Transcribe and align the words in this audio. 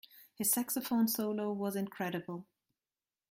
His 0.33 0.49
saxophone 0.49 1.07
solo 1.07 1.53
was 1.53 1.75
incredible. 1.75 2.47